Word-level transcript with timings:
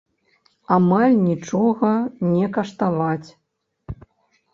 Амаль 0.75 1.17
нічога 1.27 1.91
не 2.31 2.47
каштаваць. 2.57 3.29